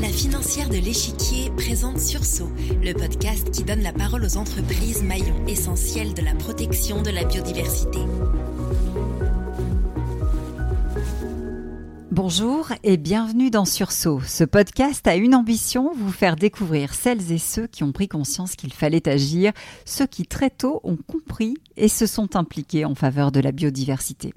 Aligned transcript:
La 0.00 0.08
financière 0.08 0.70
de 0.70 0.76
l'échiquier 0.76 1.50
présente 1.50 2.00
Sursaut, 2.00 2.48
le 2.82 2.94
podcast 2.94 3.50
qui 3.50 3.64
donne 3.64 3.82
la 3.82 3.92
parole 3.92 4.24
aux 4.24 4.38
entreprises 4.38 5.02
maillons 5.02 5.46
essentiels 5.46 6.14
de 6.14 6.22
la 6.22 6.34
protection 6.34 7.02
de 7.02 7.10
la 7.10 7.24
biodiversité. 7.24 7.98
Bonjour 12.10 12.72
et 12.82 12.96
bienvenue 12.96 13.50
dans 13.50 13.66
Sursaut. 13.66 14.22
Ce 14.26 14.44
podcast 14.44 15.06
a 15.06 15.16
une 15.16 15.34
ambition, 15.34 15.92
vous 15.94 16.10
faire 16.10 16.36
découvrir 16.36 16.94
celles 16.94 17.30
et 17.30 17.36
ceux 17.36 17.66
qui 17.66 17.84
ont 17.84 17.92
pris 17.92 18.08
conscience 18.08 18.56
qu'il 18.56 18.72
fallait 18.72 19.06
agir, 19.06 19.52
ceux 19.84 20.06
qui 20.06 20.24
très 20.24 20.48
tôt 20.48 20.80
ont 20.82 20.96
compris 20.96 21.58
et 21.76 21.88
se 21.88 22.06
sont 22.06 22.36
impliqués 22.36 22.86
en 22.86 22.94
faveur 22.94 23.32
de 23.32 23.40
la 23.40 23.52
biodiversité. 23.52 24.32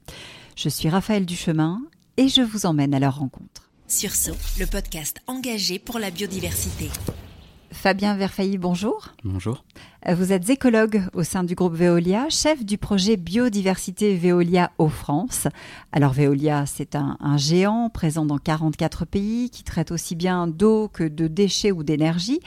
Je 0.57 0.67
suis 0.67 0.89
Raphaël 0.89 1.25
Duchemin 1.25 1.79
et 2.19 2.27
je 2.27 2.41
vous 2.41 2.65
emmène 2.65 2.93
à 2.93 2.99
leur 2.99 3.19
rencontre. 3.19 3.71
Sursaut, 3.87 4.35
le 4.59 4.65
podcast 4.65 5.21
engagé 5.27 5.79
pour 5.79 5.99
la 5.99 6.11
biodiversité. 6.11 6.89
Fabien 7.71 8.13
Verfailly, 8.17 8.57
bonjour. 8.57 9.07
Bonjour. 9.23 9.63
Vous 10.05 10.33
êtes 10.33 10.49
écologue 10.49 11.03
au 11.13 11.23
sein 11.23 11.45
du 11.45 11.55
groupe 11.55 11.75
Veolia, 11.75 12.27
chef 12.27 12.65
du 12.65 12.77
projet 12.77 13.15
Biodiversité 13.15 14.17
Veolia 14.17 14.73
au 14.79 14.89
France. 14.89 15.47
Alors 15.93 16.11
Veolia, 16.11 16.65
c'est 16.65 16.95
un, 16.95 17.15
un, 17.21 17.37
géant 17.37 17.89
présent 17.89 18.25
dans 18.25 18.37
44 18.37 19.05
pays 19.05 19.49
qui 19.49 19.63
traite 19.63 19.89
aussi 19.89 20.15
bien 20.15 20.45
d'eau 20.45 20.89
que 20.89 21.05
de 21.05 21.27
déchets 21.27 21.71
ou 21.71 21.83
d'énergie. 21.83 22.41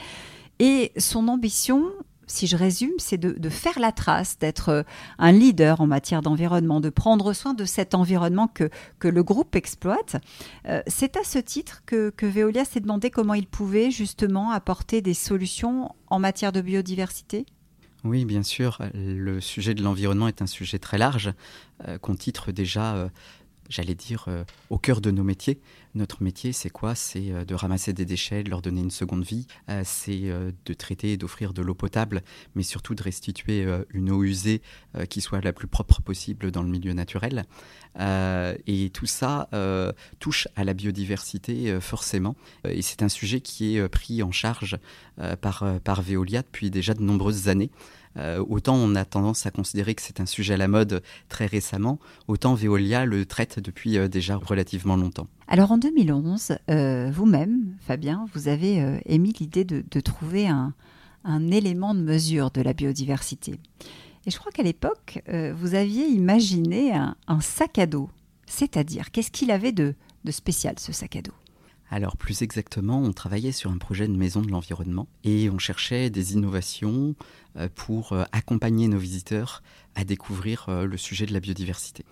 Et 0.59 0.91
son 0.97 1.27
ambition, 1.27 1.89
si 2.27 2.47
je 2.47 2.55
résume, 2.55 2.93
c'est 2.97 3.17
de, 3.17 3.49
faire 3.49 3.79
la 3.79 3.91
trace, 3.91 4.37
d'être 4.39 4.69
euh, 4.69 4.83
un 5.17 5.31
leader 5.31 5.81
en 5.81 5.87
matière 5.87 6.21
d'environnement, 6.21 6.79
de 6.79 6.89
prendre 6.89 7.33
soin 7.33 7.53
de 7.53 7.65
cet 7.65 7.95
environnement 7.95 8.47
que, 8.47 8.69
que 8.99 9.07
le 9.07 9.23
groupe 9.23 9.55
exploite. 9.55 10.15
Euh, 10.67 10.81
c'est 10.87 11.17
à 11.17 11.23
ce 11.23 11.39
titre 11.39 11.83
que, 11.85 12.11
Veolia 12.21 12.65
s'est 12.65 12.79
demandé 12.79 13.09
comment 13.09 13.33
il 13.33 13.47
pouvait 13.47 13.91
justement 13.91 14.51
apporter 14.51 15.01
des 15.01 15.13
solutions 15.13 15.93
en 16.07 16.19
matière 16.19 16.51
de 16.51 16.61
biodiversité. 16.61 17.45
Oui, 18.03 18.25
bien 18.25 18.43
sûr. 18.43 18.79
Le 18.93 19.39
sujet 19.39 19.73
de 19.73 19.83
l'environnement 19.83 20.27
est 20.27 20.41
un 20.41 20.47
sujet 20.47 20.79
très 20.79 20.97
large 20.97 21.33
euh, 21.87 21.97
qu'on 21.97 22.15
titre 22.15 22.51
déjà 22.51 23.09
j'allais 23.69 23.95
dire, 23.95 24.25
euh, 24.27 24.43
au 24.69 24.77
cœur 24.77 25.01
de 25.01 25.11
nos 25.11 25.23
métiers. 25.23 25.59
Notre 25.95 26.23
métier, 26.23 26.53
c'est 26.53 26.69
quoi? 26.69 26.95
C'est 26.95 27.31
euh, 27.31 27.45
de 27.45 27.55
ramasser 27.55 27.93
des 27.93 28.05
déchets, 28.05 28.43
leur 28.43 28.61
donner 28.61 28.81
une 28.81 28.91
seconde 28.91 29.23
vie, 29.23 29.47
euh, 29.69 29.81
c'est 29.85 30.21
de 30.21 30.73
traiter 30.73 31.13
et 31.13 31.17
d'offrir 31.17 31.53
de 31.53 31.61
l'eau 31.61 31.73
potable, 31.73 32.23
mais 32.55 32.63
surtout 32.63 32.95
de 32.95 33.03
restituer 33.03 33.65
une 33.91 34.11
eau 34.11 34.23
usée 34.23 34.61
qui 35.09 35.21
soit 35.21 35.41
la 35.41 35.53
plus 35.53 35.67
propre 35.67 36.01
possible 36.01 36.51
dans 36.51 36.63
le 36.63 36.69
milieu 36.69 36.93
naturel. 36.93 37.45
et 37.99 38.89
tout 38.93 39.05
ça 39.05 39.49
touche 40.19 40.47
à 40.55 40.63
la 40.63 40.73
biodiversité 40.73 41.79
forcément. 41.79 42.35
Et 42.65 42.81
c'est 42.81 43.03
un 43.03 43.09
sujet 43.09 43.41
qui 43.41 43.77
est 43.77 43.89
pris 43.89 44.23
en 44.23 44.31
charge 44.31 44.77
par, 45.41 45.65
par 45.83 46.01
Veolia 46.01 46.41
depuis 46.41 46.71
déjà 46.71 46.93
de 46.93 47.01
nombreuses 47.01 47.47
années. 47.47 47.71
Euh, 48.17 48.43
autant 48.47 48.75
on 48.75 48.95
a 48.95 49.05
tendance 49.05 49.45
à 49.45 49.51
considérer 49.51 49.95
que 49.95 50.01
c'est 50.01 50.19
un 50.19 50.25
sujet 50.25 50.53
à 50.53 50.57
la 50.57 50.67
mode 50.67 51.01
très 51.29 51.45
récemment, 51.45 51.99
autant 52.27 52.53
Veolia 52.53 53.05
le 53.05 53.25
traite 53.25 53.59
depuis 53.59 53.97
euh, 53.97 54.07
déjà 54.07 54.35
relativement 54.35 54.95
longtemps. 54.95 55.27
Alors 55.47 55.71
en 55.71 55.77
2011, 55.77 56.57
euh, 56.69 57.11
vous-même, 57.11 57.75
Fabien, 57.79 58.27
vous 58.33 58.47
avez 58.47 58.99
émis 59.05 59.33
l'idée 59.39 59.65
de, 59.65 59.99
trouver 59.99 60.47
un, 60.47 60.73
élément 61.51 61.93
de 61.93 62.01
mesure 62.01 62.51
de 62.51 62.61
la 62.61 62.73
biodiversité. 62.73 63.59
Et 64.25 64.31
je 64.31 64.37
crois 64.37 64.51
qu'à 64.51 64.63
l'époque, 64.63 65.21
vous 65.55 65.75
aviez 65.75 66.07
imaginé 66.07 66.93
un, 66.93 67.41
sac 67.41 67.77
à 67.77 67.85
dos. 67.85 68.09
C'est-à-dire, 68.45 69.11
qu'est-ce 69.11 69.31
qu'il 69.31 69.51
avait 69.51 69.73
de 69.73 69.95
spécial, 70.29 70.75
ce 70.79 70.91
sac 70.91 71.17
à 71.17 71.21
dos? 71.21 71.33
Alors 71.93 72.17
plus 72.17 72.41
exactement, 72.41 72.99
on 73.03 73.13
travaillait 73.13 73.51
sur 73.51 73.69
un 73.69 73.77
projet 73.77 74.07
de 74.07 74.15
maison 74.15 74.41
de 74.41 74.49
l'environnement 74.49 75.07
et 75.23 75.51
on 75.51 75.59
cherchait 75.59 76.09
des 76.09 76.33
innovations 76.33 77.13
euh, 77.55 77.69
pour 77.75 78.13
euh, 78.13 78.23
accompagner 78.31 78.87
nos 78.87 78.97
visiteurs 78.97 79.61
à 79.93 80.03
découvrir 80.03 80.65
euh, 80.69 80.87
le 80.87 80.97
sujet 80.97 81.27
de 81.27 81.33
la 81.33 81.39
biodiversité. 81.39 82.03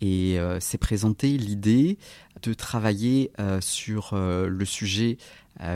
Et 0.00 0.38
s'est 0.60 0.78
présentée 0.78 1.36
l'idée 1.36 1.98
de 2.42 2.54
travailler 2.54 3.30
sur 3.60 4.14
le 4.14 4.64
sujet 4.64 5.18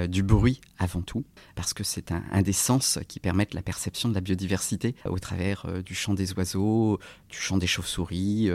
du 0.09 0.23
bruit 0.23 0.61
avant 0.79 1.03
tout, 1.03 1.25
parce 1.57 1.75
que 1.75 1.85
c'est 1.85 2.11
un, 2.11 2.43
des 2.43 2.53
sens 2.53 2.99
qui 3.09 3.21
permettent 3.21 3.55
la 3.55 3.63
perception 3.63 4.09
de 4.09 4.15
la 4.15 4.21
biodiversité 4.21 4.95
au 5.05 5.19
travers 5.19 5.67
du 5.83 5.95
chant 5.95 6.15
des 6.15 6.33
oiseaux, 6.33 6.99
du 7.29 7.37
chant 7.37 7.59
des 7.59 7.67
chauves-souris, 7.67 8.51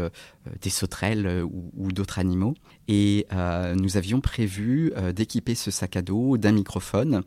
des 0.61 0.69
sauterelles 0.69 1.43
ou 1.43 1.91
d'autres 1.91 2.19
animaux. 2.19 2.55
Et 2.87 3.27
nous 3.75 3.97
avions 3.97 4.21
prévu 4.21 4.91
d'équiper 5.15 5.55
ce 5.55 5.71
sac 5.71 5.95
à 5.95 6.01
dos 6.01 6.37
d'un 6.37 6.53
microphone, 6.53 7.23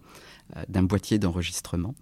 d'un 0.69 0.83
boîtier 0.83 1.19
d'enregistrement 1.19 1.95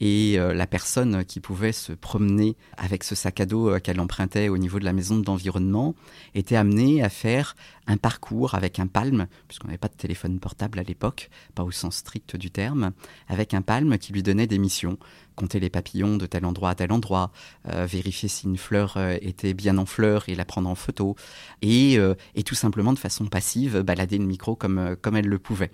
et 0.00 0.38
euh, 0.38 0.54
la 0.54 0.66
personne 0.66 1.24
qui 1.24 1.40
pouvait 1.40 1.72
se 1.72 1.92
promener 1.92 2.56
avec 2.76 3.04
ce 3.04 3.14
sac 3.14 3.40
à 3.40 3.46
dos 3.46 3.70
euh, 3.70 3.78
qu'elle 3.78 4.00
empruntait 4.00 4.48
au 4.48 4.58
niveau 4.58 4.78
de 4.78 4.84
la 4.84 4.92
maison 4.92 5.16
d'environnement 5.16 5.94
était 6.34 6.56
amenée 6.56 7.02
à 7.02 7.08
faire 7.08 7.56
un 7.86 7.96
parcours 7.96 8.54
avec 8.54 8.78
un 8.78 8.86
palme, 8.86 9.26
puisqu'on 9.48 9.68
n'avait 9.68 9.78
pas 9.78 9.88
de 9.88 9.94
téléphone 9.94 10.40
portable 10.40 10.78
à 10.78 10.82
l'époque, 10.82 11.30
pas 11.54 11.62
au 11.62 11.70
sens 11.70 11.96
strict 11.96 12.36
du 12.36 12.50
terme, 12.50 12.92
avec 13.28 13.54
un 13.54 13.62
palme 13.62 13.98
qui 13.98 14.12
lui 14.12 14.22
donnait 14.22 14.46
des 14.46 14.58
missions 14.58 14.98
compter 15.36 15.60
les 15.60 15.70
papillons 15.70 16.16
de 16.16 16.26
tel 16.26 16.44
endroit 16.44 16.70
à 16.70 16.74
tel 16.74 16.90
endroit, 16.90 17.30
euh, 17.68 17.86
vérifier 17.86 18.28
si 18.28 18.46
une 18.46 18.56
fleur 18.56 18.94
euh, 18.96 19.16
était 19.20 19.54
bien 19.54 19.78
en 19.78 19.86
fleur 19.86 20.28
et 20.28 20.34
la 20.34 20.44
prendre 20.44 20.68
en 20.68 20.74
photo, 20.74 21.14
et, 21.62 21.98
euh, 21.98 22.14
et 22.34 22.42
tout 22.42 22.56
simplement 22.56 22.92
de 22.92 22.98
façon 22.98 23.26
passive 23.26 23.82
balader 23.82 24.18
le 24.18 24.24
micro 24.24 24.56
comme, 24.56 24.96
comme 25.00 25.16
elle 25.16 25.28
le 25.28 25.38
pouvait. 25.38 25.70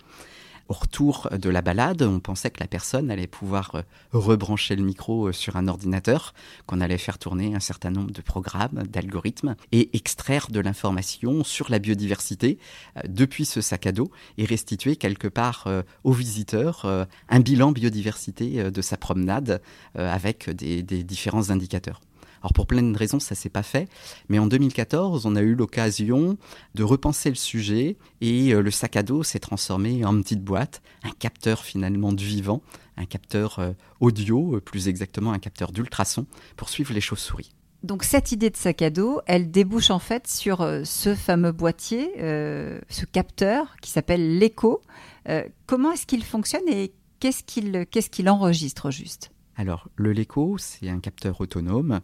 Au 0.69 0.75
retour 0.75 1.29
de 1.33 1.51
la 1.51 1.61
balade, 1.61 2.03
on 2.03 2.21
pensait 2.21 2.51
que 2.51 2.61
la 2.61 2.67
personne 2.67 3.11
allait 3.11 3.27
pouvoir 3.27 3.75
euh, 3.75 3.83
rebrancher 4.13 4.77
le 4.77 4.83
micro 4.83 5.29
euh, 5.29 5.33
sur 5.33 5.57
un 5.57 5.69
ordinateur, 5.69 6.35
qu'on 6.67 6.81
allait 6.81 6.99
faire 6.99 7.19
tourner 7.19 7.55
un 7.55 7.61
certain 7.61 7.91
nombre 7.91 8.13
de 8.13 8.23
programmes, 8.23 8.85
d'algorithmes, 8.89 9.57
et 9.73 9.91
extraire 9.97 10.49
de 10.51 10.61
l'information 10.61 11.45
sur 11.45 11.71
la 11.71 11.79
biodiversité 11.79 12.59
euh, 12.97 13.01
depuis 13.09 13.45
ce 13.45 13.61
sac 13.61 13.87
à 13.87 13.93
dos 13.93 14.11
et 14.39 14.45
restituer 14.45 14.97
quelque 14.97 15.29
part 15.29 15.69
aux 16.05 16.13
visiteurs 16.13 16.87
un 17.29 17.41
bilan 17.41 17.73
biodiversité 17.73 18.71
de 18.71 18.83
sa 18.83 18.97
promenade 18.97 19.61
avec 19.95 20.51
des, 20.51 20.83
des 20.83 21.03
différents 21.03 21.51
indicateurs. 21.51 22.01
Alors 22.43 22.53
pour 22.53 22.67
plein 22.67 22.83
de 22.83 22.97
raisons, 22.97 23.21
ça 23.21 23.35
s'est 23.35 23.49
pas 23.49 23.63
fait, 23.63 23.89
mais 24.29 24.39
en 24.39 24.47
2014, 24.47 25.27
on 25.27 25.37
a 25.37 25.43
eu 25.43 25.55
l'occasion 25.55 26.37
de 26.75 26.83
repenser 26.83 27.29
le 27.29 27.37
sujet 27.37 27.97
et 28.21 28.53
euh, 28.53 28.63
le 28.63 28.71
sac 28.71 28.97
à 28.97 29.03
dos 29.03 29.23
s'est 29.23 29.39
transformé 29.39 30.05
en 30.05 30.21
petite 30.21 30.43
boîte, 30.43 30.83
un 31.05 31.13
capteur 31.13 31.65
finalement 31.65 32.13
du 32.13 32.25
vivant, 32.25 32.63
un 32.97 33.05
capteur 33.05 33.59
euh, 33.59 33.73
audio, 34.01 34.57
euh, 34.57 34.61
plus 34.61 34.89
exactement 34.89 35.33
un 35.33 35.39
capteur 35.39 35.73
d'ultrasons 35.73 36.27
pour 36.57 36.69
suivre 36.69 36.93
les 36.93 37.01
chauves-souris. 37.01 37.53
Donc 37.83 38.05
cette 38.05 38.31
idée 38.31 38.51
de 38.51 38.57
sac 38.57 38.81
à 38.83 38.91
dos, 38.91 39.21
elle 39.27 39.51
débouche 39.51 39.91
en 39.91 39.99
fait 39.99 40.29
sur 40.29 40.65
ce 40.85 41.17
fameux 41.17 41.51
boîtier, 41.51 42.13
euh, 42.21 42.81
ce 42.89 43.05
capteur 43.05 43.77
qui 43.81 43.91
s'appelle 43.91 44.39
l'écho. 44.39 44.83
Euh, 45.29 45.45
comment 45.67 45.91
est-ce 45.93 46.07
qu'il 46.07 46.23
fonctionne 46.23 46.69
et 46.69 46.93
qu'est-ce 47.19 47.43
qu'il 47.43 48.29
enregistre 48.29 48.93
juste? 48.93 49.33
Alors, 49.57 49.89
le 49.97 50.13
LECO, 50.13 50.59
c'est 50.59 50.89
un 50.89 51.01
capteur 51.01 51.41
autonome 51.41 52.01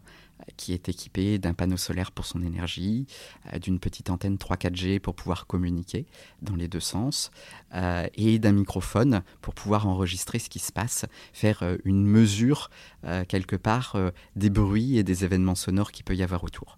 qui 0.57 0.73
est 0.73 0.89
équipé 0.89 1.37
d'un 1.37 1.53
panneau 1.53 1.77
solaire 1.77 2.11
pour 2.11 2.25
son 2.25 2.41
énergie, 2.43 3.07
euh, 3.53 3.59
d'une 3.59 3.79
petite 3.79 4.09
antenne 4.09 4.37
3-4G 4.37 4.99
pour 4.99 5.15
pouvoir 5.15 5.47
communiquer 5.47 6.05
dans 6.41 6.55
les 6.55 6.67
deux 6.67 6.79
sens, 6.79 7.31
euh, 7.75 8.07
et 8.15 8.39
d'un 8.39 8.51
microphone 8.51 9.23
pour 9.41 9.53
pouvoir 9.53 9.87
enregistrer 9.87 10.39
ce 10.39 10.49
qui 10.49 10.59
se 10.59 10.71
passe, 10.71 11.05
faire 11.33 11.63
euh, 11.63 11.77
une 11.85 12.05
mesure 12.05 12.69
quelque 13.27 13.55
part 13.55 13.95
des 14.35 14.49
bruits 14.49 14.97
et 14.97 15.03
des 15.03 15.23
événements 15.23 15.55
sonores 15.55 15.91
qu'il 15.91 16.03
peut 16.03 16.15
y 16.15 16.23
avoir 16.23 16.43
autour. 16.43 16.77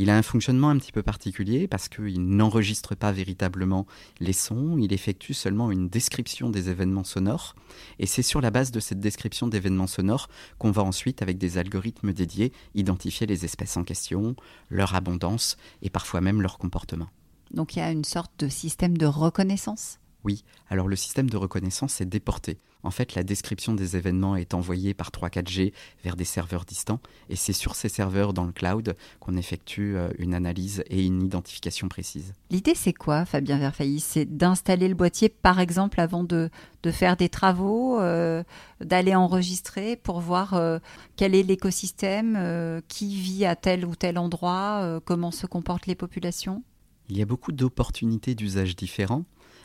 Il 0.00 0.10
a 0.10 0.16
un 0.16 0.22
fonctionnement 0.22 0.70
un 0.70 0.78
petit 0.78 0.92
peu 0.92 1.02
particulier 1.02 1.66
parce 1.66 1.88
qu'il 1.88 2.24
n'enregistre 2.24 2.94
pas 2.94 3.10
véritablement 3.10 3.84
les 4.20 4.32
sons, 4.32 4.78
il 4.78 4.92
effectue 4.92 5.34
seulement 5.34 5.72
une 5.72 5.88
description 5.88 6.50
des 6.50 6.70
événements 6.70 7.02
sonores 7.02 7.56
et 7.98 8.06
c'est 8.06 8.22
sur 8.22 8.40
la 8.40 8.52
base 8.52 8.70
de 8.70 8.78
cette 8.78 9.00
description 9.00 9.48
d'événements 9.48 9.88
sonores 9.88 10.28
qu'on 10.56 10.70
va 10.70 10.84
ensuite, 10.84 11.20
avec 11.20 11.36
des 11.36 11.58
algorithmes 11.58 12.12
dédiés, 12.12 12.52
identifier 12.76 13.26
les 13.26 13.44
espèces 13.44 13.76
en 13.76 13.82
question, 13.82 14.36
leur 14.70 14.94
abondance 14.94 15.56
et 15.82 15.90
parfois 15.90 16.20
même 16.20 16.42
leur 16.42 16.58
comportement. 16.58 17.08
Donc 17.50 17.74
il 17.74 17.80
y 17.80 17.82
a 17.82 17.90
une 17.90 18.04
sorte 18.04 18.30
de 18.38 18.48
système 18.48 18.96
de 18.96 19.06
reconnaissance? 19.06 19.98
Oui, 20.24 20.44
alors 20.68 20.88
le 20.88 20.96
système 20.96 21.30
de 21.30 21.36
reconnaissance 21.36 22.00
est 22.00 22.06
déporté. 22.06 22.58
En 22.84 22.90
fait, 22.90 23.16
la 23.16 23.24
description 23.24 23.74
des 23.74 23.96
événements 23.96 24.36
est 24.36 24.54
envoyée 24.54 24.94
par 24.94 25.10
3-4G 25.10 25.72
vers 26.04 26.14
des 26.14 26.24
serveurs 26.24 26.64
distants, 26.64 27.00
et 27.28 27.34
c'est 27.34 27.52
sur 27.52 27.74
ces 27.74 27.88
serveurs 27.88 28.32
dans 28.32 28.44
le 28.44 28.52
cloud 28.52 28.94
qu'on 29.18 29.36
effectue 29.36 29.96
euh, 29.96 30.10
une 30.18 30.32
analyse 30.32 30.84
et 30.88 31.04
une 31.04 31.22
identification 31.22 31.88
précise. 31.88 32.34
L'idée, 32.50 32.74
c'est 32.76 32.92
quoi, 32.92 33.24
Fabien 33.24 33.58
Verfailly? 33.58 33.98
C'est 34.00 34.24
d'installer 34.24 34.88
le 34.88 34.94
boîtier, 34.94 35.28
par 35.28 35.58
exemple, 35.58 36.00
avant 36.00 36.22
de, 36.22 36.50
de 36.82 36.90
faire 36.90 37.16
des 37.16 37.28
travaux, 37.28 38.00
euh, 38.00 38.42
d'aller 38.80 39.14
enregistrer 39.14 39.96
pour 39.96 40.20
voir 40.20 40.54
euh, 40.54 40.78
quel 41.16 41.34
est 41.34 41.42
l'écosystème, 41.42 42.36
euh, 42.38 42.80
qui 42.88 43.16
vit 43.16 43.44
à 43.44 43.56
tel 43.56 43.84
ou 43.84 43.96
tel 43.96 44.18
endroit, 44.18 45.00
comment 45.04 45.30
se 45.30 45.46
comportent 45.46 45.86
les 45.86 45.94
populations? 45.94 46.62
Il 47.08 47.16
y 47.16 47.22
a 47.22 47.26
beaucoup 47.26 47.52
d'opportunités 47.52 48.34
d'usage 48.34 48.76
différents. 48.76 49.24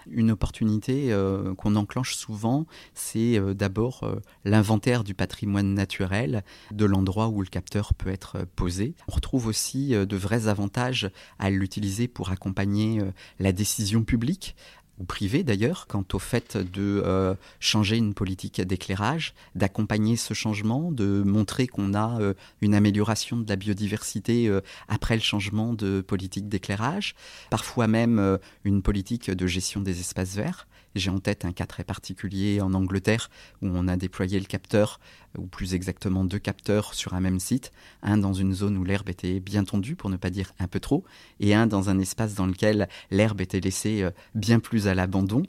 Une 0.10 0.32
opportunité 0.32 1.12
euh, 1.12 1.54
qu'on 1.56 1.76
enclenche 1.76 2.16
souvent, 2.16 2.66
c'est 2.94 3.38
euh, 3.38 3.54
d'abord 3.54 4.04
euh, 4.04 4.16
l'inventaire 4.46 5.04
du 5.04 5.14
patrimoine 5.14 5.74
naturel 5.74 6.44
de 6.72 6.86
l'endroit 6.86 7.30
où 7.30 7.42
le 7.42 7.48
capteur 7.48 7.94
peut 7.94 8.10
être 8.10 8.46
posé. 8.56 8.96
On 9.08 9.14
retrouve 9.14 9.48
aussi 9.48 9.90
de 9.90 10.16
vrais 10.18 10.48
avantages 10.48 11.10
à 11.40 11.50
l'utiliser 11.50 12.08
pour 12.08 12.30
accompagner 12.32 13.02
la 13.40 13.52
décision 13.52 14.04
publique 14.04 14.56
ou 15.00 15.06
privé 15.06 15.44
d'ailleurs, 15.44 15.88
quant 15.88 16.06
au 16.13 16.19
fait 16.19 16.57
de 16.57 17.01
euh, 17.06 17.34
changer 17.60 17.98
une 17.98 18.13
politique 18.13 18.62
d'éclairage, 18.62 19.34
d'accompagner 19.56 20.16
ce 20.18 20.34
changement, 20.34 20.92
de 20.92 21.24
montrer 21.25 21.68
qu'on 21.68 21.94
a 21.94 22.19
euh, 22.19 22.34
une 22.62 22.75
amélioration 22.75 23.38
de 23.38 23.50
la 23.50 23.56
biodiversité 23.56 24.48
euh, 24.48 24.62
après 24.88 25.16
le 25.16 25.22
changement 25.22 25.74
de 25.74 26.01
politique 26.01 26.48
d'éclairage, 26.48 27.16
parfois 27.50 27.88
même 27.88 28.40
une 28.63 28.81
politique 28.81 29.31
de 29.31 29.48
gestion 29.48 29.81
des 29.81 30.00
espaces 30.00 30.36
verts. 30.36 30.68
J'ai 30.95 31.10
en 31.10 31.19
tête 31.19 31.45
un 31.45 31.51
cas 31.51 31.66
très 31.66 31.84
particulier 31.84 32.62
en 32.62 32.74
Angleterre 32.74 33.30
où 33.62 33.68
on 33.68 33.88
a 33.88 33.98
déployé 33.98 34.40
le 34.40 34.45
capteur, 34.45 35.00
ou 35.38 35.48
plus 35.48 35.74
exactement 35.74 36.24
deux 36.24 36.40
capteurs 36.40 36.94
sur 36.94 37.13
un 37.13 37.19
même 37.19 37.40
site, 37.40 37.72
un 38.04 38.18
dans 38.18 38.34
une 38.34 38.54
zone 38.54 38.78
où 38.78 38.84
l'herbe 38.84 39.10
était 39.10 39.40
bien 39.40 39.63
tondue, 39.63 39.95
pour 39.95 40.10
ne 40.10 40.18
pas 40.18 40.30
dire 40.30 40.54
un 40.60 40.68
peu 40.68 40.80
trop, 40.80 41.04
et 41.40 41.56
un 41.56 41.68
dans 41.68 41.90
un 41.90 42.00
espace 42.00 42.36
dans 42.36 42.45
lequel 42.45 42.88
l'herbe 43.10 43.42
était 43.42 43.60
laissée 43.60 44.04
euh, 44.04 44.12
bien 44.36 44.60
plus 44.60 44.88
à 44.88 44.94
l'abandon. 44.94 45.44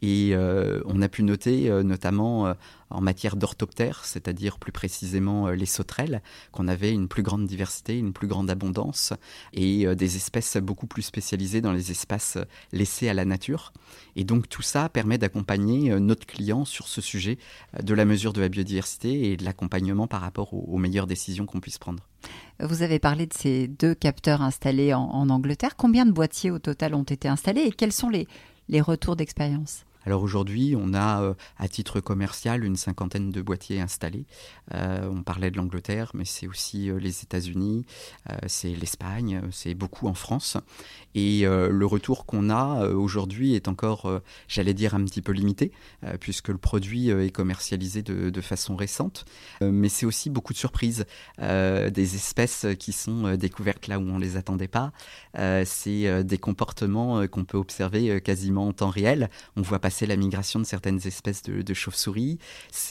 Et 0.00 0.30
euh, 0.32 0.80
on 0.86 1.02
a 1.02 1.08
pu 1.08 1.22
noter, 1.22 1.68
euh, 1.68 1.82
notamment 1.82 2.46
euh, 2.46 2.54
en 2.90 3.00
matière 3.00 3.36
d'orthoptères, 3.36 4.04
c'est-à-dire 4.04 4.58
plus 4.58 4.72
précisément 4.72 5.48
les 5.50 5.66
sauterelles, 5.66 6.22
qu'on 6.52 6.68
avait 6.68 6.92
une 6.92 7.08
plus 7.08 7.22
grande 7.22 7.46
diversité, 7.46 7.98
une 7.98 8.12
plus 8.12 8.28
grande 8.28 8.48
abondance 8.48 9.12
et 9.52 9.94
des 9.94 10.16
espèces 10.16 10.56
beaucoup 10.56 10.86
plus 10.86 11.02
spécialisées 11.02 11.60
dans 11.60 11.72
les 11.72 11.90
espaces 11.90 12.38
laissés 12.72 13.10
à 13.10 13.12
la 13.12 13.26
nature. 13.26 13.74
Et 14.16 14.24
donc 14.24 14.48
tout 14.48 14.62
ça 14.62 14.88
permet 14.88 15.18
d'accompagner 15.18 16.00
notre 16.00 16.26
client 16.26 16.64
sur 16.64 16.88
ce 16.88 17.02
sujet 17.02 17.36
de 17.78 17.92
la 17.92 18.06
mesure 18.06 18.32
de 18.32 18.40
la 18.40 18.48
biodiversité 18.48 19.32
et 19.32 19.36
de 19.36 19.44
l'accompagnement 19.44 20.06
par 20.06 20.22
rapport 20.22 20.54
aux, 20.54 20.78
meilleures 20.78 21.06
décisions 21.06 21.44
qu'on 21.44 21.60
puisse 21.60 21.76
prendre. 21.76 22.02
Vous 22.58 22.80
avez 22.80 22.98
parlé 22.98 23.26
de 23.26 23.34
ces 23.34 23.68
deux 23.68 23.94
capteurs 23.94 24.40
installés 24.40 24.94
en, 24.94 25.02
en 25.02 25.28
Angleterre. 25.28 25.76
Combien 25.76 26.06
de 26.06 26.12
boîtiers 26.12 26.50
au 26.50 26.58
total 26.58 26.94
ont 26.94 27.02
été 27.02 27.28
installés 27.28 27.64
et 27.66 27.70
quels 27.70 27.92
sont 27.92 28.08
les, 28.08 28.26
les 28.70 28.80
retours 28.80 29.14
d'expérience? 29.14 29.84
Alors 30.04 30.22
aujourd'hui, 30.22 30.74
on 30.74 30.94
a 30.94 31.22
euh, 31.22 31.34
à 31.58 31.68
titre 31.68 32.00
commercial 32.00 32.64
une 32.64 32.76
cinquantaine 32.76 33.30
de 33.30 33.42
boîtiers 33.42 33.80
installés. 33.80 34.24
Euh, 34.74 35.08
on 35.10 35.22
parlait 35.22 35.50
de 35.50 35.56
l'Angleterre, 35.56 36.12
mais 36.14 36.24
c'est 36.24 36.46
aussi 36.46 36.90
euh, 36.90 36.98
les 36.98 37.22
États-Unis, 37.22 37.84
c'est 38.46 38.74
l'Espagne, 38.74 39.42
c'est 39.50 39.74
beaucoup 39.74 40.08
en 40.08 40.14
France. 40.14 40.56
Et 41.14 41.42
le 41.42 41.86
retour 41.86 42.26
qu'on 42.26 42.50
a 42.50 42.88
aujourd'hui 42.88 43.54
est 43.54 43.68
encore, 43.68 44.20
j'allais 44.46 44.74
dire, 44.74 44.94
un 44.94 45.04
petit 45.04 45.22
peu 45.22 45.32
limité, 45.32 45.72
puisque 46.20 46.48
le 46.48 46.58
produit 46.58 47.08
est 47.08 47.30
commercialisé 47.30 48.02
de, 48.02 48.40
façon 48.40 48.76
récente. 48.76 49.24
mais 49.60 49.88
c'est 49.88 50.06
aussi 50.06 50.30
beaucoup 50.30 50.52
de 50.52 50.58
surprises, 50.58 51.06
des 51.38 52.14
espèces 52.14 52.66
qui 52.78 52.92
sont 52.92 53.34
découvertes 53.36 53.88
là 53.88 53.98
où 53.98 54.02
on 54.02 54.18
les 54.18 54.36
attendait 54.36 54.68
pas. 54.68 54.92
c'est 55.64 56.24
des 56.24 56.38
comportements 56.38 57.26
qu'on 57.26 57.44
peut 57.44 57.58
observer 57.58 58.20
quasiment 58.20 58.68
en 58.68 58.72
temps 58.72 58.90
réel. 58.90 59.30
On 59.56 59.62
voit 59.62 59.80
passer 59.88 60.04
la 60.04 60.16
migration 60.16 60.60
de 60.60 60.66
certaines 60.66 61.00
espèces 61.06 61.42
de, 61.44 61.74
chauves-souris. 61.74 62.38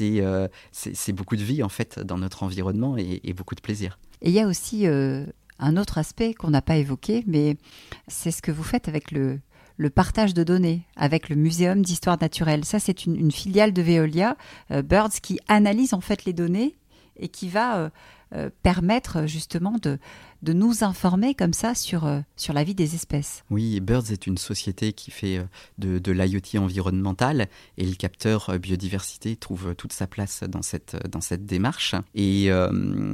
Euh, 0.01 0.47
c'est 0.71 1.13
beaucoup 1.13 1.35
de 1.35 1.43
vie 1.43 1.61
en 1.61 1.69
fait 1.69 1.99
dans 1.99 2.17
notre 2.17 2.41
environnement 2.41 2.97
et, 2.97 3.33
beaucoup 3.33 3.53
de 3.53 3.61
plaisir. 3.61 3.99
Et 4.23 4.29
il 4.29 4.33
y 4.33 4.39
a 4.39 4.47
aussi 4.47 4.87
euh, 4.87 5.27
un 5.59 5.77
autre 5.77 5.99
aspect 5.99 6.33
qu'on 6.33 6.49
n'a 6.49 6.63
pas 6.63 6.77
évoqué, 6.77 7.23
mais 7.27 7.55
c'est 8.07 8.31
ce 8.31 8.41
que 8.41 8.51
vous 8.51 8.63
faites 8.63 8.87
avec 8.87 9.11
le, 9.11 9.39
le 9.77 9.91
partage 9.91 10.33
de 10.33 10.43
données 10.43 10.87
avec 10.95 11.29
le 11.29 11.35
Muséum 11.35 11.83
d'histoire 11.83 12.17
naturelle. 12.19 12.65
Ça, 12.65 12.79
c'est 12.79 13.05
une, 13.05 13.31
filiale 13.31 13.73
de 13.73 13.83
Veolia, 13.83 14.35
euh, 14.71 14.81
Birds, 14.81 15.21
qui 15.21 15.39
analyse 15.47 15.93
en 15.93 16.01
fait 16.01 16.25
les 16.25 16.33
données 16.33 16.79
et 17.17 17.27
qui 17.27 17.47
va 17.47 17.91
permettre 18.61 19.25
justement 19.25 19.77
de, 19.81 19.97
de 20.41 20.53
nous 20.53 20.83
informer 20.83 21.33
comme 21.33 21.53
ça 21.53 21.75
sur, 21.75 22.05
euh, 22.05 22.19
sur 22.35 22.53
la 22.53 22.63
vie 22.63 22.75
des 22.75 22.95
espèces. 22.95 23.43
Oui, 23.49 23.79
Birds 23.79 24.11
est 24.11 24.27
une 24.27 24.37
société 24.37 24.93
qui 24.93 25.11
fait 25.11 25.37
euh, 25.37 25.43
de, 25.77 25.99
de 25.99 26.11
l'IoT 26.11 26.61
environnemental 26.61 27.47
et 27.77 27.85
le 27.85 27.95
capteur 27.95 28.49
euh, 28.49 28.57
biodiversité 28.57 29.35
trouve 29.35 29.75
toute 29.75 29.93
sa 29.93 30.07
place 30.07 30.43
dans 30.43 30.61
cette, 30.61 30.95
dans 31.09 31.21
cette 31.21 31.45
démarche. 31.45 31.95
Et 32.15 32.49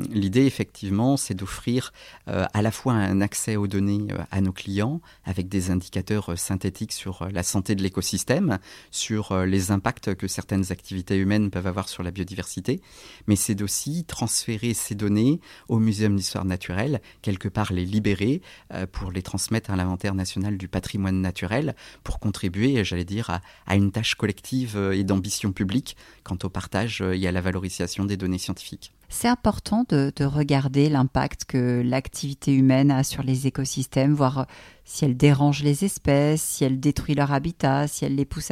l'idée, 0.10 0.46
effectivement, 0.46 1.18
c'est 1.18 1.34
d'offrir 1.34 1.92
à 2.28 2.62
la 2.62 2.72
fois 2.72 2.94
un 2.94 3.22
accès 3.22 3.56
aux 3.56 3.68
données 3.68 4.08
à 4.31 4.42
nos 4.42 4.52
clients 4.52 5.02
avec 5.25 5.50
des 5.50 5.72
indicateurs 5.72 6.38
synthétiques 6.38 6.92
sur 6.92 7.28
la 7.31 7.44
santé 7.44 7.75
de 7.75 7.84
l'écosystème, 7.84 8.60
sur 8.92 9.46
les 9.46 9.72
impacts 9.72 10.16
que 10.16 10.28
certaines 10.28 10.72
activités 10.72 11.18
humaines 11.18 11.50
peuvent 11.50 11.68
avoir 11.68 11.90
sur 11.90 12.04
la 12.04 12.12
biodiversité, 12.12 12.81
mais 13.28 13.36
c'est 13.36 13.62
aussi 13.62 14.06
transférer 14.06 14.74
ces 14.74 14.96
données 14.96 15.40
au 15.68 15.80
Muséum 15.80 16.16
d'histoire 16.16 16.46
naturelle 16.46 17.02
quelque 17.21 17.48
part 17.48 17.74
les 17.74 17.86
libérer 17.86 18.42
euh, 18.74 18.86
pour 18.92 19.12
les 19.12 19.21
transmettre 19.21 19.71
à 19.71 19.75
l'inventaire 19.75 20.15
national 20.15 20.57
du 20.57 20.68
patrimoine 20.68 21.21
naturel, 21.21 21.75
pour 22.04 22.19
contribuer, 22.19 22.83
j'allais 22.83 23.06
dire, 23.06 23.42
à, 23.68 23.75
une 23.75 23.92
tâche 23.92 24.15
collective 24.15 24.75
euh, 24.75 24.92
et 24.92 25.04
d'ambition 25.04 25.51
publique 25.51 25.95
quant 26.24 26.38
au 26.44 26.50
partage 26.50 27.01
euh, 27.01 27.18
et 27.18 27.27
à 27.27 27.31
la 27.31 27.42
valorisation 27.42 28.06
des 28.06 28.18
données 28.18 28.38
scientifiques. 28.38 28.94
C'est 29.10 29.27
important 29.27 29.86
de, 29.89 30.12
regarder 30.24 30.89
l'impact 30.89 31.45
que 31.45 31.81
l'activité 31.86 32.54
humaine 32.54 32.89
a 32.89 33.04
sur 33.04 33.24
les 33.24 33.45
écosystèmes, 33.45 34.13
voir 34.13 34.48
si 34.86 35.06
elle 35.06 35.18
dérange 35.18 35.62
les 35.63 35.86
espèces, 35.86 36.42
si 36.42 36.63
elle 36.63 36.80
détruit 36.80 37.13
leur 37.13 37.31
habitat, 37.31 37.88
si 37.88 38.06
elle 38.06 38.15
les 38.15 38.25
pousse 38.25 38.51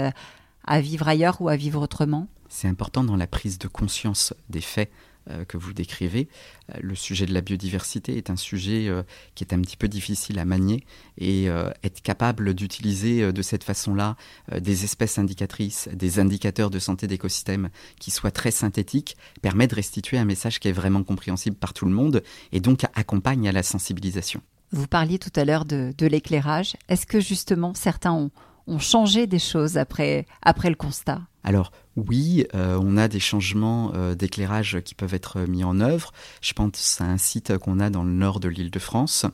à 0.65 0.81
vivre 0.81 1.07
ailleurs 1.07 1.41
ou 1.41 1.49
à 1.49 1.55
vivre 1.55 1.81
autrement. 1.81 2.27
C'est 2.53 2.67
important 2.67 3.05
dans 3.05 3.15
la 3.15 3.27
prise 3.27 3.57
de 3.59 3.69
conscience 3.69 4.33
des 4.49 4.59
faits 4.59 4.89
euh, 4.89 5.10
que 5.47 5.57
vous 5.57 5.73
décrivez. 5.73 6.27
Euh, 6.69 6.79
le 6.81 6.95
sujet 6.95 7.25
de 7.25 7.33
la 7.33 7.41
biodiversité 7.41 8.17
est 8.17 8.29
un 8.29 8.35
sujet 8.35 8.87
euh, 8.87 9.03
qui 9.35 9.43
est 9.43 9.53
un 9.53 9.61
petit 9.61 9.77
peu 9.77 9.87
difficile 9.87 10.39
à 10.39 10.45
manier 10.45 10.83
et 11.17 11.45
être 11.83 12.01
capable 12.01 12.53
d'utiliser 12.53 13.31
de 13.31 13.41
cette 13.41 13.63
façon-là 13.63 14.15
des 14.59 14.83
espèces 14.83 15.17
indicatrices, 15.17 15.87
des 15.93 16.19
indicateurs 16.19 16.69
de 16.69 16.79
santé 16.79 17.07
d'écosystème 17.07 17.69
qui 17.99 18.11
soient 18.11 18.31
très 18.31 18.51
synthétiques 18.51 19.17
permet 19.41 19.67
de 19.67 19.75
restituer 19.75 20.17
un 20.17 20.25
message 20.25 20.59
qui 20.59 20.67
est 20.67 20.73
vraiment 20.73 21.03
compréhensible 21.03 21.55
par 21.55 21.73
tout 21.73 21.85
le 21.85 21.91
monde 21.91 22.23
et 22.51 22.59
donc 22.59 22.85
accompagne 22.95 23.47
à 23.47 23.51
la 23.51 23.63
sensibilisation. 23.63 24.41
Vous 24.71 24.87
parliez 24.87 25.19
tout 25.19 25.31
à 25.35 25.45
l'heure 25.45 25.65
de, 25.65 25.93
l'éclairage. 25.99 26.75
Est-ce 26.87 27.05
que 27.05 27.19
justement 27.19 27.73
certains 27.73 28.13
ont, 28.13 28.31
ont 28.67 28.79
changé 28.79 29.27
des 29.27 29.39
choses 29.39 29.77
après, 29.77 30.25
après 30.41 30.69
le 30.69 30.75
constat? 30.75 31.21
Alors 31.43 31.71
oui, 31.97 32.45
euh, 32.55 32.79
on 32.81 32.95
a 32.95 33.09
des 33.09 33.19
changements 33.19 33.91
euh, 33.95 34.15
d'éclairage 34.15 34.79
qui 34.85 34.95
peuvent 34.95 35.13
être 35.13 35.41
mis 35.41 35.65
en 35.65 35.81
œuvre. 35.81 36.13
Je 36.41 36.53
pense 36.53 37.01
à 37.01 37.05
un 37.05 37.17
site 37.17 37.57
qu'on 37.57 37.81
a 37.81 37.89
dans 37.89 38.03
le 38.03 38.11
nord 38.11 38.39
de 38.39 38.47
l'île 38.47 38.71
de 38.71 38.79
France 38.79 39.25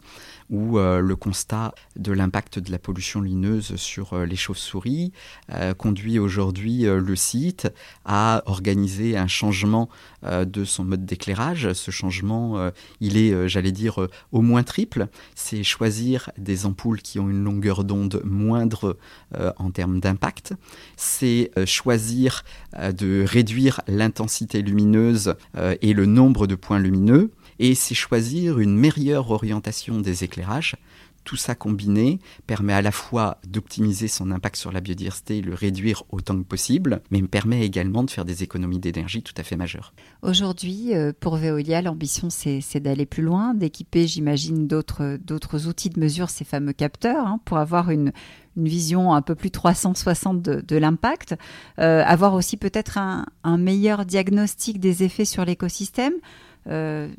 où 0.49 0.79
euh, 0.79 0.99
le 0.99 1.15
constat 1.15 1.75
de 1.97 2.11
l'impact 2.13 2.57
de 2.57 2.71
la 2.71 2.79
pollution 2.79 3.21
lumineuse 3.21 3.75
sur 3.75 4.17
les 4.17 4.35
chauves-souris 4.35 5.11
conduit 5.77 6.19
aujourd'hui 6.19 6.83
le 6.83 7.15
site 7.15 7.67
à 8.05 8.43
organiser 8.45 9.17
un 9.17 9.27
changement 9.27 9.89
de 10.23 10.63
son 10.63 10.83
mode 10.83 11.05
d'éclairage. 11.05 11.73
Ce 11.73 11.91
changement, 11.91 12.71
il 13.01 13.17
est, 13.17 13.49
j'allais 13.49 13.71
dire, 13.71 14.07
au 14.31 14.41
moins 14.41 14.63
triple. 14.63 15.07
C'est 15.35 15.63
choisir 15.63 16.31
des 16.37 16.65
ampoules 16.65 17.01
qui 17.01 17.19
ont 17.19 17.29
une 17.29 17.43
longueur 17.43 17.83
d'onde 17.83 18.21
moindre 18.23 18.97
en 19.57 19.71
termes 19.71 19.99
d'impact. 19.99 20.53
C'est 20.95 21.51
choisir 21.65 21.96
euh, 22.77 22.91
de 22.91 23.25
réduire 23.27 23.81
l'intensité 23.87 24.61
lumineuse 24.61 25.35
euh, 25.55 25.75
et 25.81 25.93
le 25.93 26.05
nombre 26.05 26.47
de 26.47 26.55
points 26.55 26.79
lumineux, 26.79 27.31
et 27.59 27.75
c'est 27.75 27.95
choisir 27.95 28.59
une 28.59 28.77
meilleure 28.77 29.31
orientation 29.31 29.99
des 29.99 30.23
éclairages. 30.23 30.75
Tout 31.27 31.35
ça 31.35 31.55
combiné 31.55 32.21
permet 32.45 32.71
à 32.71 32.81
la 32.81 32.93
fois 32.93 33.41
d'optimiser 33.45 34.07
son 34.07 34.31
impact 34.31 34.55
sur 34.55 34.71
la 34.71 34.79
biodiversité 34.79 35.39
et 35.39 35.41
le 35.41 35.53
réduire 35.53 36.05
autant 36.09 36.37
que 36.37 36.43
possible, 36.43 37.01
mais 37.11 37.21
permet 37.21 37.65
également 37.65 38.05
de 38.05 38.09
faire 38.09 38.23
des 38.23 38.43
économies 38.43 38.79
d'énergie 38.79 39.21
tout 39.21 39.33
à 39.35 39.43
fait 39.43 39.57
majeures. 39.57 39.93
Aujourd'hui, 40.21 40.95
euh, 40.95 41.11
pour 41.19 41.35
Veolia, 41.35 41.81
l'ambition, 41.81 42.29
c'est 42.29 42.79
d'aller 42.79 43.05
plus 43.05 43.23
loin, 43.23 43.53
d'équiper, 43.53 44.07
j'imagine, 44.07 44.67
d'autres 44.67 45.67
outils 45.67 45.89
de 45.89 45.99
mesure, 45.99 46.29
ces 46.29 46.45
fameux 46.45 46.71
capteurs, 46.71 47.27
hein, 47.27 47.41
pour 47.43 47.57
avoir 47.57 47.91
une, 47.91 48.13
vision 48.55 49.13
un 49.13 49.21
peu 49.21 49.35
plus 49.35 49.51
360 49.51 50.41
de, 50.41 50.77
l'impact, 50.77 51.35
euh, 51.77 52.03
avoir 52.05 52.35
aussi 52.35 52.55
peut-être 52.55 52.97
un, 52.97 53.57
meilleur 53.57 54.05
diagnostic 54.05 54.79
des 54.79 55.03
effets 55.03 55.25
sur 55.25 55.43
l'écosystème. 55.43 56.13
Euh, 56.67 57.09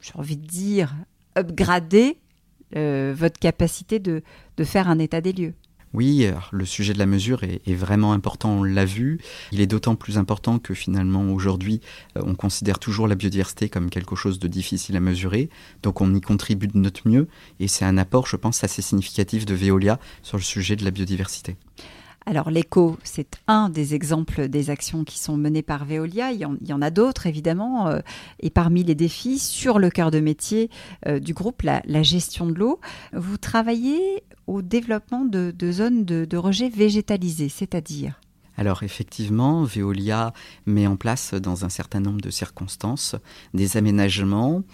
j'ai 0.00 0.14
envie 0.14 0.38
de 0.38 0.46
dire, 0.46 0.96
upgrader 1.36 2.18
euh, 2.76 3.14
votre 3.16 3.38
capacité 3.38 3.98
de, 3.98 4.22
faire 4.64 4.88
un 4.88 4.98
état 4.98 5.20
des 5.20 5.32
lieux. 5.32 5.54
Oui, 5.94 6.26
le 6.52 6.64
sujet 6.66 6.92
de 6.92 6.98
la 6.98 7.06
mesure 7.06 7.42
est, 7.44 7.74
vraiment 7.74 8.12
important, 8.12 8.50
on 8.50 8.62
l'a 8.62 8.84
vu. 8.84 9.20
Il 9.52 9.62
est 9.62 9.66
d'autant 9.66 9.94
plus 9.94 10.18
important 10.18 10.58
que 10.58 10.74
finalement 10.74 11.32
aujourd'hui, 11.32 11.80
euh, 12.16 12.22
on 12.26 12.34
considère 12.34 12.78
toujours 12.78 13.08
la 13.08 13.14
biodiversité 13.14 13.70
comme 13.70 13.88
quelque 13.88 14.14
chose 14.14 14.38
de 14.38 14.48
difficile 14.48 14.96
à 14.96 15.00
mesurer. 15.00 15.48
Donc 15.82 16.02
on 16.02 16.14
y 16.14 16.20
contribue 16.20 16.68
de 16.68 16.76
notre 16.76 17.08
mieux 17.08 17.26
et 17.58 17.68
c'est 17.68 17.86
un 17.86 17.96
apport, 17.96 18.26
je 18.26 18.36
pense, 18.36 18.62
assez 18.64 18.82
significatif 18.82 19.46
de 19.46 19.54
Veolia 19.54 19.98
sur 20.22 20.36
le 20.36 20.42
sujet 20.42 20.76
de 20.76 20.84
la 20.84 20.90
biodiversité. 20.90 21.56
Alors 22.28 22.50
l'éco, 22.50 22.98
c'est 23.04 23.38
un 23.46 23.70
des 23.70 23.94
exemples 23.94 24.48
des 24.48 24.68
actions 24.68 25.02
qui 25.02 25.18
sont 25.18 25.38
menées 25.38 25.62
par 25.62 25.86
Veolia. 25.86 26.30
Il 26.30 26.38
y 26.38 26.72
en, 26.74 26.82
a 26.82 26.90
d'autres, 26.90 27.26
évidemment. 27.26 27.88
Euh, 27.88 28.00
et 28.40 28.50
parmi 28.50 28.84
les 28.84 28.94
défis, 28.94 29.38
sur 29.38 29.78
le 29.78 29.88
cœur 29.88 30.10
de 30.10 30.20
métier 30.20 30.68
euh, 31.06 31.20
du 31.20 31.32
groupe, 31.32 31.62
la, 31.62 32.02
gestion 32.02 32.46
de 32.46 32.52
l'eau, 32.52 32.80
vous 33.14 33.38
travaillez 33.38 34.24
au 34.46 34.60
développement 34.60 35.24
de, 35.24 35.54
zones 35.72 36.04
de, 36.04 36.26
de 36.26 36.36
rejet 36.36 36.68
végétalisées, 36.68 37.48
c'est-à-dire? 37.48 38.20
Alors 38.58 38.82
effectivement, 38.82 39.62
Veolia 39.64 40.34
met 40.66 40.86
en 40.86 40.96
place 40.96 41.32
dans 41.32 41.64
un 41.64 41.70
certain 41.70 42.00
nombre 42.00 42.20
de 42.20 42.30
circonstances 42.30 43.16
des 43.54 43.78
aménagements 43.78 44.64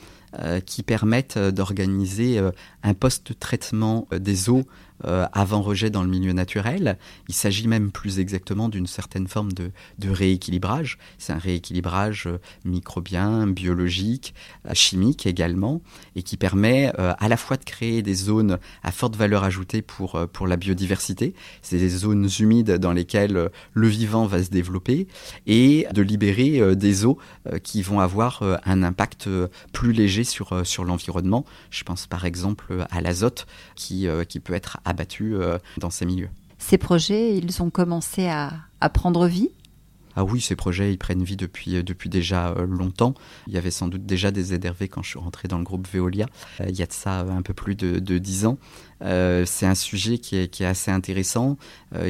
euh, 0.40 0.58
qui 0.58 0.82
permettent 0.82 1.38
d'organiser 1.38 2.40
un 2.82 2.94
poste 2.94 3.28
de 3.28 3.34
traitement 3.34 4.08
des 4.10 4.50
eaux 4.50 4.64
euh, 5.04 5.26
avant 5.32 5.60
rejet 5.60 5.90
dans 5.90 6.04
le 6.04 6.08
milieu 6.08 6.32
naturel. 6.32 6.98
Il 7.28 7.34
s'agit 7.34 7.66
même 7.66 7.90
plus 7.90 8.20
exactement 8.20 8.68
d'une 8.68 8.86
certaine 8.86 9.26
forme 9.26 9.52
de, 9.52 9.72
rééquilibrage. 10.04 10.98
C'est 11.18 11.32
un 11.32 11.38
rééquilibrage 11.38 12.26
euh, 12.28 12.38
microbien, 12.64 13.48
biologique, 13.48 14.34
euh, 14.66 14.70
chimique 14.72 15.26
également, 15.26 15.82
et 16.14 16.22
qui 16.22 16.36
permet 16.36 16.92
à 16.96 17.28
la 17.28 17.36
fois 17.36 17.56
de 17.56 17.64
créer 17.64 18.02
des 18.02 18.14
zones 18.14 18.58
à 18.82 18.92
forte 18.92 19.16
valeur 19.16 19.42
ajoutée 19.42 19.82
pour, 19.82 20.18
pour 20.32 20.46
la 20.46 20.56
biodiversité, 20.56 21.34
c'est 21.62 21.78
des 21.78 21.88
zones 21.88 22.28
humides 22.38 22.72
dans 22.72 22.92
lesquelles 22.92 23.50
le 23.72 23.88
vivant 23.88 24.26
va 24.26 24.42
se 24.42 24.50
développer, 24.50 25.08
et 25.46 25.86
de 25.92 26.02
libérer 26.02 26.76
des 26.76 27.04
eaux 27.04 27.18
qui 27.62 27.82
vont 27.82 28.00
avoir 28.00 28.42
un 28.64 28.82
impact 28.82 29.28
plus 29.72 29.92
léger 29.92 30.24
sur, 30.24 30.66
sur 30.66 30.84
l'environnement. 30.84 31.44
Je 31.70 31.82
pense 31.84 32.06
par 32.06 32.24
exemple 32.24 32.86
à 32.90 33.00
l'azote 33.00 33.46
qui, 33.74 34.06
qui 34.28 34.40
peut 34.40 34.54
être 34.54 34.78
abattus 34.84 35.34
euh, 35.34 35.58
dans 35.78 35.90
ces 35.90 36.06
milieux. 36.06 36.30
Ces 36.58 36.78
projets, 36.78 37.36
ils 37.36 37.62
ont 37.62 37.70
commencé 37.70 38.28
à, 38.28 38.52
prendre 38.92 39.26
vie? 39.26 39.50
Ah 40.16 40.24
oui, 40.24 40.40
ces 40.40 40.54
projets, 40.54 40.92
ils 40.92 40.98
prennent 40.98 41.24
vie 41.24 41.36
depuis, 41.36 41.76
euh, 41.76 41.82
depuis 41.82 42.08
déjà 42.08 42.50
euh, 42.50 42.66
longtemps. 42.66 43.14
Il 43.48 43.54
y 43.54 43.58
avait 43.58 43.72
sans 43.72 43.88
doute 43.88 44.06
déjà 44.06 44.30
des 44.30 44.44
ZRV 44.44 44.88
quand 44.88 45.02
je 45.02 45.08
suis 45.08 45.18
rentré 45.18 45.48
dans 45.48 45.58
le 45.58 45.64
groupe 45.64 45.88
Veolia. 45.92 46.26
il 46.60 46.76
y 46.76 46.82
a 46.82 46.86
de 46.86 46.92
ça 46.92 47.20
un 47.20 47.42
peu 47.42 47.52
plus 47.54 47.74
de, 47.74 48.18
dix 48.18 48.46
ans. 48.46 48.58
c'est 49.00 49.66
un 49.66 49.74
sujet 49.74 50.18
qui 50.18 50.36
est, 50.36 50.60
assez 50.60 50.90
intéressant, 50.92 51.56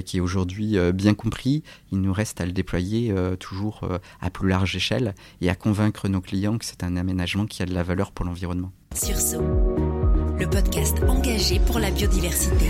qui 0.04 0.18
est 0.18 0.20
aujourd'hui 0.20 0.76
bien 0.92 1.14
compris. 1.14 1.62
Il 1.92 2.02
nous 2.02 2.12
reste 2.12 2.40
à 2.42 2.46
le 2.46 2.52
déployer 2.52 3.14
toujours 3.40 3.88
à 4.20 4.30
plus 4.30 4.48
large 4.48 4.76
échelle 4.76 5.14
et 5.40 5.48
à 5.48 5.54
convaincre 5.54 6.08
nos 6.08 6.20
clients 6.20 6.58
que 6.58 6.66
c'est 6.66 6.84
un 6.84 6.96
aménagement 6.96 7.46
qui 7.46 7.62
a 7.62 7.66
de 7.66 7.72
la 7.72 7.82
valeur 7.82 8.12
pour 8.12 8.26
l'environnement. 8.26 8.72
Sursaut 8.94 9.93
le 10.38 10.48
podcast 10.48 10.96
engagé 11.08 11.60
pour 11.60 11.78
la 11.78 11.90
biodiversité. 11.90 12.66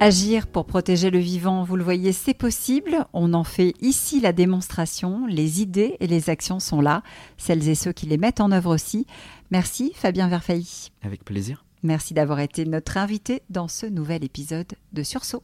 Agir 0.00 0.46
pour 0.46 0.64
protéger 0.64 1.10
le 1.10 1.18
vivant, 1.18 1.64
vous 1.64 1.76
le 1.76 1.82
voyez, 1.82 2.12
c'est 2.12 2.34
possible. 2.34 3.04
On 3.12 3.34
en 3.34 3.44
fait 3.44 3.74
ici 3.80 4.20
la 4.20 4.32
démonstration. 4.32 5.26
Les 5.26 5.60
idées 5.60 5.96
et 6.00 6.06
les 6.06 6.30
actions 6.30 6.60
sont 6.60 6.80
là. 6.80 7.02
Celles 7.36 7.68
et 7.68 7.74
ceux 7.74 7.92
qui 7.92 8.06
les 8.06 8.16
mettent 8.16 8.40
en 8.40 8.52
œuvre 8.52 8.74
aussi. 8.74 9.06
Merci 9.50 9.92
Fabien 9.94 10.28
Verfailly. 10.28 10.90
Avec 11.02 11.24
plaisir. 11.24 11.64
Merci 11.82 12.14
d'avoir 12.14 12.40
été 12.40 12.64
notre 12.64 12.96
invité 12.96 13.42
dans 13.50 13.68
ce 13.68 13.86
nouvel 13.86 14.24
épisode 14.24 14.72
de 14.92 15.02
Sursaut. 15.02 15.42